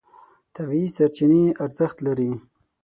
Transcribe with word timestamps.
طبیعي 0.55 0.87
سرچینې 0.95 1.43
ارزښت 1.63 1.97
لري. 2.05 2.31